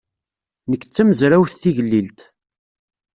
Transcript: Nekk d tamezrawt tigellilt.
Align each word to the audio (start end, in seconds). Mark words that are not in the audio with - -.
Nekk 0.69 0.83
d 0.85 0.91
tamezrawt 0.95 1.53
tigellilt. 1.61 2.19